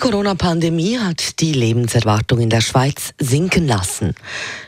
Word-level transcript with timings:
Die 0.00 0.08
Corona-Pandemie 0.08 0.98
hat 0.98 1.40
die 1.40 1.52
Lebenserwartung 1.52 2.40
in 2.40 2.48
der 2.48 2.62
Schweiz 2.62 3.12
sinken 3.18 3.68
lassen. 3.68 4.14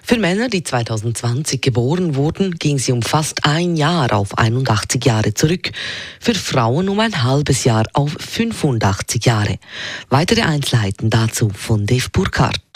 Für 0.03 0.19
Männer, 0.19 0.51
die 0.51 0.63
2020 0.63 1.63
geboren 1.63 2.17
wurden, 2.17 2.57
ging 2.57 2.79
sie 2.79 2.93
um 2.93 3.01
fast 3.01 3.47
ein 3.47 3.75
Jahr 3.77 4.13
auf 4.13 4.37
81 4.37 5.03
Jahre 5.03 5.33
zurück. 5.33 5.73
Für 6.21 6.35
Frauen 6.35 6.91
um 6.91 7.01
ein 7.01 7.23
halbes 7.23 7.65
Jahr 7.65 7.87
auf 7.95 8.15
85 8.21 9.25
Jahre. 9.25 9.59
Weitere 10.11 10.43
Einzelheiten 10.43 11.09
dazu 11.09 11.49
von 11.49 11.87
Dave 11.87 12.11
Burkhardt. 12.13 12.72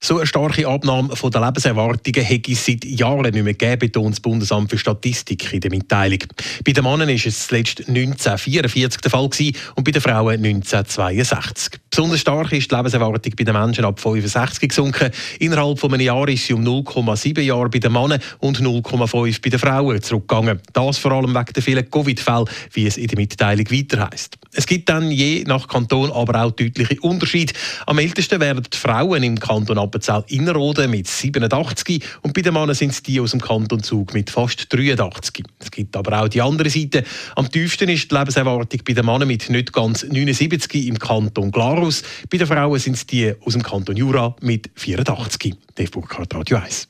So 0.00 0.16
eine 0.16 0.28
starke 0.28 0.64
Abnahme 0.64 1.08
der 1.08 1.40
Lebenserwartungen 1.40 2.24
hätte 2.24 2.52
es 2.52 2.64
seit 2.64 2.84
Jahren 2.84 3.22
nicht 3.22 3.34
mehr 3.34 3.54
gegeben, 3.54 3.80
betont 3.80 4.12
das 4.12 4.20
Bundesamt 4.20 4.70
für 4.70 4.78
Statistik 4.78 5.52
in 5.52 5.60
der 5.60 5.72
Mitteilung. 5.72 6.20
Bei 6.64 6.70
den 6.70 6.84
Männern 6.84 7.08
war 7.08 7.14
es 7.14 7.48
zuletzt 7.48 7.80
1944 7.80 9.00
der 9.00 9.10
Fall 9.10 9.28
und 9.74 9.84
bei 9.84 9.90
den 9.90 10.00
Frauen 10.00 10.44
1962. 10.44 11.80
Besonders 11.90 12.20
stark 12.20 12.52
ist 12.52 12.70
die 12.70 12.76
Lebenserwartung 12.76 13.32
bei 13.36 13.42
den 13.42 13.54
Menschen 13.54 13.84
ab 13.84 13.98
65 13.98 14.68
gesunken. 14.68 15.10
Innerhalb 15.40 15.80
von 15.80 15.92
einem 15.92 16.02
Jahr 16.02 16.28
ist 16.28 16.46
sie 16.46 16.54
um 16.54 16.62
0,7 16.62 17.40
Jahre 17.40 17.68
bei 17.68 17.80
den 17.80 17.92
Männern 17.92 18.20
und 18.38 18.60
0,5 18.60 19.42
bei 19.42 19.50
den 19.50 19.58
Frauen 19.58 20.00
zurückgegangen. 20.00 20.60
Das 20.72 20.98
vor 20.98 21.10
allem 21.10 21.34
wegen 21.34 21.52
der 21.52 21.62
vielen 21.62 21.90
Covid-Fälle, 21.90 22.44
wie 22.72 22.86
es 22.86 22.98
in 22.98 23.08
der 23.08 23.18
Mitteilung 23.18 23.68
weiter 23.68 24.08
heisst. 24.08 24.38
Es 24.58 24.66
gibt 24.66 24.88
dann 24.88 25.12
je 25.12 25.44
nach 25.46 25.68
Kanton 25.68 26.10
aber 26.10 26.42
auch 26.42 26.50
deutliche 26.50 27.00
Unterschiede. 27.02 27.52
Am 27.86 27.96
ältesten 28.00 28.40
werden 28.40 28.64
die 28.64 28.76
Frauen 28.76 29.22
im 29.22 29.38
Kanton 29.38 29.78
Appenzell 29.78 30.24
Innerrhoden 30.26 30.90
mit 30.90 31.06
87 31.06 32.02
und 32.22 32.34
bei 32.34 32.42
den 32.42 32.54
Männern 32.54 32.74
sind 32.74 32.90
es 32.90 33.00
die 33.00 33.20
aus 33.20 33.30
dem 33.30 33.40
Kanton 33.40 33.84
Zug 33.84 34.14
mit 34.14 34.30
fast 34.30 34.66
83. 34.72 35.44
Es 35.60 35.70
gibt 35.70 35.96
aber 35.96 36.20
auch 36.20 36.26
die 36.26 36.42
andere 36.42 36.70
Seite. 36.70 37.04
Am 37.36 37.48
tiefsten 37.48 37.88
ist 37.88 38.10
die 38.10 38.16
Lebenserwartung 38.16 38.80
bei 38.84 38.94
den 38.94 39.06
Männern 39.06 39.28
mit 39.28 39.48
nicht 39.48 39.72
ganz 39.72 40.02
79 40.02 40.88
im 40.88 40.98
Kanton 40.98 41.52
Glarus. 41.52 42.02
Bei 42.28 42.38
den 42.38 42.48
Frauen 42.48 42.80
sind 42.80 42.96
es 42.96 43.06
die 43.06 43.32
aus 43.44 43.52
dem 43.52 43.62
Kanton 43.62 43.96
Jura 43.96 44.34
mit 44.40 44.72
84. 44.74 45.54
Dave 45.76 45.90
Burkhardt, 45.90 46.34
Radio 46.34 46.56
1. 46.56 46.88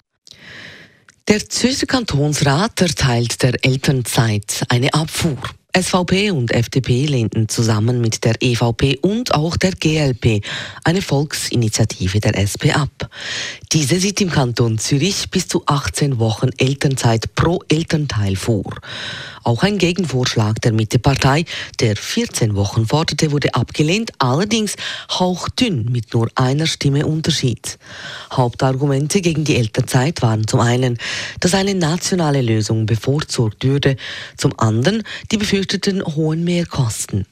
Der 1.28 1.46
Zürcher 1.46 1.84
Kantonsrat 1.84 2.80
erteilt 2.80 3.42
der 3.42 3.62
Elternzeit 3.62 4.64
eine 4.70 4.94
Abfuhr. 4.94 5.36
SVP 5.82 6.32
und 6.32 6.50
FDP 6.50 7.06
lehnten 7.06 7.48
zusammen 7.48 8.00
mit 8.00 8.24
der 8.24 8.34
EVP 8.40 8.98
und 9.00 9.34
auch 9.34 9.56
der 9.56 9.70
GLP 9.70 10.42
eine 10.82 11.02
Volksinitiative 11.02 12.18
der 12.18 12.36
SP 12.36 12.74
ab. 12.74 13.08
Diese 13.72 14.00
sieht 14.00 14.22
im 14.22 14.30
Kanton 14.30 14.78
Zürich 14.78 15.28
bis 15.30 15.46
zu 15.46 15.62
18 15.66 16.18
Wochen 16.18 16.48
Elternzeit 16.56 17.34
pro 17.34 17.62
Elternteil 17.68 18.34
vor. 18.34 18.64
Auch 19.44 19.62
ein 19.62 19.76
Gegenvorschlag 19.76 20.58
der 20.62 20.72
Mittepartei, 20.72 21.44
der 21.78 21.94
14 21.94 22.56
Wochen 22.56 22.86
forderte, 22.86 23.30
wurde 23.30 23.54
abgelehnt, 23.54 24.12
allerdings 24.18 24.76
hauchdünn 25.10 25.84
mit 25.92 26.14
nur 26.14 26.30
einer 26.34 26.66
Stimme 26.66 27.06
Unterschied. 27.06 27.78
Hauptargumente 28.32 29.20
gegen 29.20 29.44
die 29.44 29.56
Elternzeit 29.56 30.22
waren 30.22 30.46
zum 30.46 30.60
einen, 30.60 30.96
dass 31.40 31.52
eine 31.52 31.74
nationale 31.74 32.40
Lösung 32.40 32.86
bevorzugt 32.86 33.64
würde, 33.64 33.96
zum 34.38 34.58
anderen 34.58 35.02
die 35.30 35.36
befürchteten 35.36 36.02
hohen 36.02 36.42
Mehrkosten. 36.42 37.26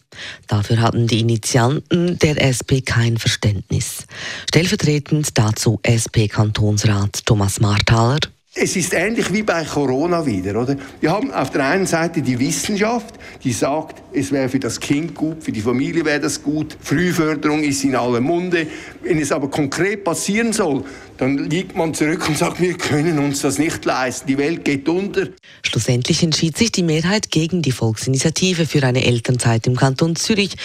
Dafür 0.47 0.81
hatten 0.81 1.07
die 1.07 1.21
Initianten 1.21 2.19
der 2.19 2.41
SP 2.43 2.81
kein 2.85 3.17
Verständnis. 3.19 4.07
Stellvertretend 4.49 5.37
dazu 5.39 5.81
SP-Kantonsrat 5.83 7.25
Thomas 7.27 7.61
Marthaler. 7.61 8.19
Es 8.59 8.75
ist 8.75 8.95
ähnlich 8.95 9.31
wie 9.35 9.43
bei 9.43 9.63
Corona 9.65 10.25
wieder, 10.25 10.59
oder? 10.59 10.77
Wir 11.03 11.11
haben 11.11 11.31
auf 11.31 11.51
der 11.51 11.63
einen 11.67 11.85
Seite 11.85 12.23
die 12.23 12.39
Wissenschaft, 12.39 13.15
die 13.45 13.53
sagt, 13.53 14.03
es 14.15 14.33
wäre 14.33 14.49
für 14.49 14.59
das 14.59 14.81
Kind 14.81 15.15
gut, 15.15 15.45
für 15.45 15.53
die 15.53 15.61
Familie 15.61 16.07
wäre 16.07 16.21
das 16.21 16.43
gut, 16.43 16.75
Frühförderung 16.81 17.63
ist 17.63 17.85
in 17.85 17.95
aller 17.95 18.23
Munde. 18.23 18.67
Wenn 19.03 19.19
es 19.19 19.31
aber 19.31 19.51
konkret 19.51 20.05
passieren 20.05 20.55
soll, 20.55 20.85
dann 21.19 21.37
liegt 21.51 21.77
man 21.77 21.93
zurück 21.93 22.27
und 22.27 22.39
sagt, 22.39 22.59
wir 22.59 22.79
können 22.79 23.19
uns 23.19 23.43
das 23.43 23.59
nicht 23.59 23.85
leisten, 23.85 24.27
die 24.27 24.39
Welt 24.39 24.65
geht 24.65 24.89
unter. 24.89 25.29
Schlussendlich 25.63 26.23
entschied 26.23 26.57
sich 26.57 26.73
die 26.73 26.83
Mehrheit 26.83 27.31
gegen 27.31 27.61
die 27.61 27.73
Volksinitiative 27.73 28.65
für 28.65 28.83
eine 28.85 29.05
Elternzeit 29.05 29.67
im 29.67 29.77
Kanton 29.77 30.17
Zürich. 30.17 30.57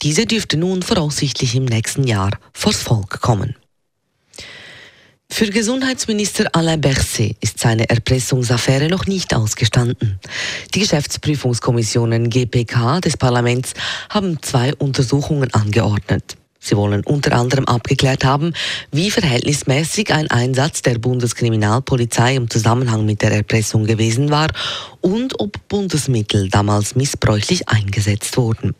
Diese 0.00 0.24
dürfte 0.24 0.56
nun 0.56 0.80
voraussichtlich 0.80 1.54
im 1.54 1.66
nächsten 1.66 2.04
Jahr 2.04 2.30
vors 2.54 2.80
Volk 2.80 3.20
kommen. 3.20 3.54
Für 5.30 5.50
Gesundheitsminister 5.50 6.46
Alain 6.52 6.80
Berset 6.80 7.36
ist 7.40 7.58
seine 7.58 7.88
Erpressungsaffäre 7.88 8.88
noch 8.88 9.06
nicht 9.06 9.34
ausgestanden. 9.34 10.20
Die 10.74 10.80
Geschäftsprüfungskommissionen 10.80 12.30
GPK 12.30 13.00
des 13.00 13.16
Parlaments 13.16 13.74
haben 14.10 14.40
zwei 14.42 14.74
Untersuchungen 14.74 15.52
angeordnet. 15.52 16.36
Sie 16.60 16.76
wollen 16.76 17.04
unter 17.04 17.32
anderem 17.32 17.66
abgeklärt 17.66 18.24
haben, 18.24 18.54
wie 18.90 19.10
verhältnismäßig 19.10 20.14
ein 20.14 20.30
Einsatz 20.30 20.82
der 20.82 20.98
Bundeskriminalpolizei 20.98 22.36
im 22.36 22.48
Zusammenhang 22.48 23.04
mit 23.04 23.20
der 23.20 23.32
Erpressung 23.32 23.86
gewesen 23.86 24.30
war 24.30 24.48
und 25.00 25.40
ob 25.40 25.68
Bundesmittel 25.68 26.48
damals 26.48 26.94
missbräuchlich 26.94 27.68
eingesetzt 27.68 28.36
wurden. 28.36 28.74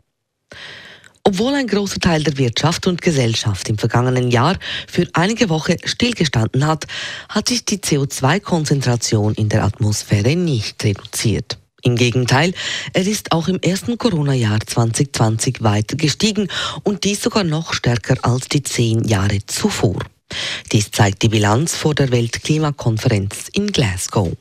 Obwohl 1.27 1.55
ein 1.55 1.67
großer 1.67 2.01
Teil 2.01 2.23
der 2.23 2.37
Wirtschaft 2.37 2.87
und 2.87 3.01
Gesellschaft 3.01 3.71
im 3.71 3.79
vergangenen 3.79 4.31
Jahr 4.31 4.59
für 4.87 5.09
einige 5.15 5.49
Wochen 5.49 5.77
stillgestanden 5.83 6.67
hat, 6.67 6.87
hat 7.31 7.49
sich 7.49 7.65
die 7.65 7.79
CO2-Konzentration 7.79 9.33
in 9.35 9.49
der 9.49 9.65
Atmosphäre 9.65 10.37
nicht 10.37 10.85
reduziert. 10.85 11.57
Im 11.83 11.97
Gegenteil, 11.97 12.53
er 12.93 13.07
ist 13.07 13.33
auch 13.33 13.49
im 13.49 13.59
ersten 13.61 13.97
Corona-Jahr 13.97 14.61
2020 14.67 15.63
weiter 15.63 15.97
gestiegen 15.97 16.49
und 16.83 17.05
dies 17.05 17.23
sogar 17.23 17.45
noch 17.45 17.73
stärker 17.73 18.17
als 18.23 18.49
die 18.49 18.63
zehn 18.63 19.05
Jahre 19.05 19.39
zuvor. 19.47 20.01
Dies 20.75 20.91
zeigt 20.91 21.23
die 21.23 21.29
Bilanz 21.29 21.77
vor 21.77 21.95
der 21.95 22.11
Weltklimakonferenz 22.11 23.49
in 23.53 23.71
Glasgow. 23.71 24.33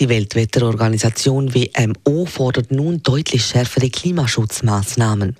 Die 0.00 0.08
Weltwetterorganisation 0.08 1.54
WMO 1.54 2.26
fordert 2.26 2.72
nun 2.72 3.00
deutlich 3.04 3.46
schärfere 3.46 3.88
Klimaschutzmaßnahmen. 3.88 5.36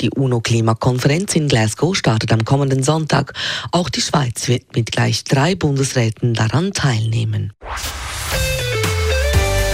Die 0.00 0.08
UNO-Klimakonferenz 0.08 1.36
in 1.36 1.48
Glasgow 1.48 1.94
startet 1.94 2.32
am 2.32 2.46
kommenden 2.46 2.82
Sonntag. 2.82 3.34
Auch 3.70 3.90
die 3.90 4.00
Schweiz 4.00 4.48
wird 4.48 4.74
mit 4.74 4.90
gleich 4.90 5.24
drei 5.24 5.54
Bundesräten 5.54 6.32
daran 6.32 6.72
teilnehmen. 6.72 7.52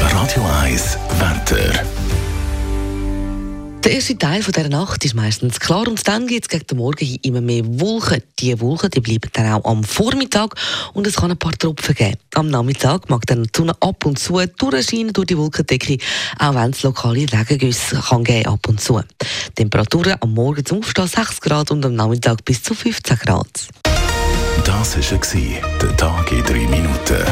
Radio 0.00 0.44
1, 0.60 0.98
Wetter. 1.20 1.84
Der 3.84 3.92
erste 3.92 4.16
Teil 4.16 4.42
von 4.42 4.52
dieser 4.54 4.70
Nacht 4.70 5.04
ist 5.04 5.14
meistens 5.14 5.60
klar 5.60 5.86
und 5.86 6.08
dann 6.08 6.26
geht 6.26 6.44
es 6.44 6.48
gegen 6.48 6.66
den 6.66 6.78
Morgen 6.78 7.04
hin 7.04 7.18
immer 7.20 7.42
mehr 7.42 7.64
Wolken. 7.66 8.22
Die 8.38 8.58
Wolken 8.58 8.88
die 8.88 9.00
bleiben 9.00 9.28
dann 9.34 9.52
auch 9.52 9.70
am 9.70 9.84
Vormittag 9.84 10.54
und 10.94 11.06
es 11.06 11.16
kann 11.16 11.30
ein 11.30 11.36
paar 11.36 11.52
Tropfen 11.52 11.94
geben. 11.94 12.16
Am 12.32 12.48
Nachmittag 12.48 13.10
mag 13.10 13.26
dann 13.26 13.42
die 13.42 13.50
Sonne 13.54 13.74
ab 13.80 14.06
und 14.06 14.18
zu 14.18 14.42
durchscheinen 14.56 15.12
durch 15.12 15.26
die 15.26 15.36
Wolkendecke, 15.36 15.98
auch 16.38 16.54
wenn 16.54 16.70
es 16.70 16.82
lokale 16.82 17.26
Regengüsse 17.30 18.02
kann 18.08 18.24
geben 18.24 18.48
ab 18.48 18.66
und 18.68 18.80
zu. 18.80 19.02
Temperaturen 19.54 20.16
am 20.18 20.32
Morgen 20.32 20.64
zum 20.64 20.78
Aufstehen 20.78 21.06
6 21.06 21.42
Grad 21.42 21.70
und 21.70 21.84
am 21.84 21.94
Nachmittag 21.94 22.42
bis 22.46 22.62
zu 22.62 22.74
15 22.74 23.18
Grad. 23.18 23.68
Das 24.64 24.96
war 24.96 25.50
der 25.82 25.96
Tag 25.98 26.32
in 26.32 26.42
3 26.42 26.54
Minuten. 26.68 27.24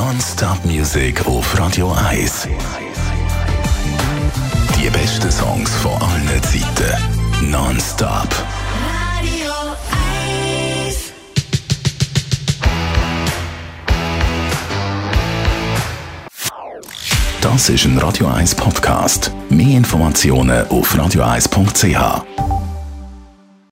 Non-Stop-Musik 0.00 1.26
auf 1.26 1.58
Radio 1.58 1.94
1. 2.08 2.48
Die 4.78 4.88
besten 4.88 5.30
Songs 5.30 5.70
von 5.74 5.92
allen 5.92 6.42
Zeiten. 6.42 7.50
Non-Stop. 7.50 8.28
Radio 9.12 9.52
1. 10.86 11.12
Das 17.42 17.68
ist 17.68 17.84
ein 17.84 17.98
Radio 17.98 18.26
1 18.28 18.54
Podcast. 18.54 19.30
Mehr 19.50 19.76
Informationen 19.76 20.66
auf 20.68 20.94
radio1.ch. 20.94 22.49